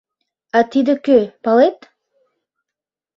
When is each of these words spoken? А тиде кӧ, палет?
А 0.57 0.59
тиде 0.71 0.93
кӧ, 1.05 1.19
палет? 1.43 1.77